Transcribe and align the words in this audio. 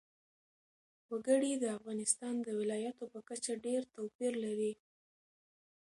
وګړي 1.11 1.51
د 1.57 1.65
افغانستان 1.77 2.33
د 2.41 2.47
ولایاتو 2.59 3.03
په 3.13 3.19
کچه 3.29 3.53
ډېر 3.65 3.81
توپیر 3.95 4.33
لري. 4.45 4.73